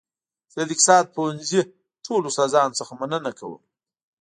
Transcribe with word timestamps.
زه 0.53 0.59
د 0.67 0.69
اقتصاد 0.73 1.05
پوهنځي 1.15 1.61
ټولو 2.05 2.25
استادانو 2.31 2.77
څخه 2.79 2.93
مننه 3.01 3.31
کوم 3.39 3.61